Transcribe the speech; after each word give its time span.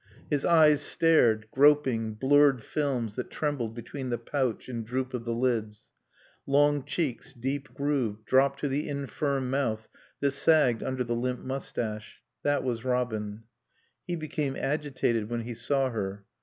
His 0.31 0.43
eyes 0.43 0.81
stared, 0.81 1.45
groping, 1.51 2.15
blurred 2.15 2.63
films 2.63 3.15
that 3.17 3.29
trembled 3.29 3.75
between 3.75 4.09
the 4.09 4.17
pouch 4.17 4.67
and 4.67 4.83
droop 4.83 5.13
of 5.13 5.25
the 5.25 5.31
lids; 5.31 5.91
long 6.47 6.83
cheeks, 6.85 7.33
deep 7.33 7.71
grooved, 7.75 8.25
dropped 8.25 8.61
to 8.61 8.67
the 8.67 8.89
infirm 8.89 9.51
mouth 9.51 9.87
that 10.19 10.31
sagged 10.31 10.81
under 10.81 11.03
the 11.03 11.13
limp 11.13 11.41
moustache. 11.41 12.23
That 12.41 12.63
was 12.63 12.83
Robin. 12.83 13.43
He 14.07 14.15
became 14.15 14.55
agitated 14.55 15.29
when 15.29 15.41
he 15.41 15.53
saw 15.53 15.91
her. 15.91 16.25